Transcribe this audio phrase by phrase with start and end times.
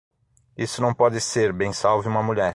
[0.57, 2.49] Isso não pode ser, bem salve uma mulher.